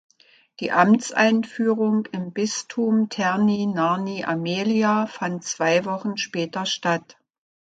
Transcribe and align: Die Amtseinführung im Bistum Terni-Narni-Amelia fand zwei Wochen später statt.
Die 0.59 0.71
Amtseinführung 0.71 2.07
im 2.07 2.31
Bistum 2.33 3.09
Terni-Narni-Amelia 3.09 5.05
fand 5.05 5.43
zwei 5.43 5.85
Wochen 5.85 6.17
später 6.17 6.65
statt. 6.65 7.17